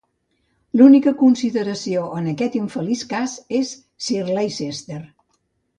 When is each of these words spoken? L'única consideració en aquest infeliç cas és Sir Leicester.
L'única 0.79 1.13
consideració 1.19 2.07
en 2.21 2.31
aquest 2.33 2.59
infeliç 2.63 3.07
cas 3.15 3.39
és 3.61 3.79
Sir 4.09 4.21
Leicester. 4.35 5.03